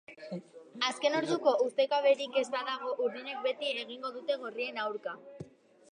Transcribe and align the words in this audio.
Azken 0.87 1.17
orduko 1.17 1.53
ustekaberik 1.65 2.39
ez 2.43 2.45
badago, 2.55 2.95
urdinek 3.09 3.45
beti 3.49 3.73
egingo 3.85 4.13
dute 4.19 4.39
gorrien 4.47 4.85
aurka. 4.87 5.19